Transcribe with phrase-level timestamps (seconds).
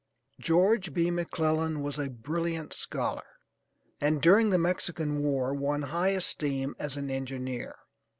[0.39, 1.11] George B.
[1.11, 3.27] McClellan was a brilliant scholar,
[3.99, 7.75] and during the Mexican war won high esteem as an engineer.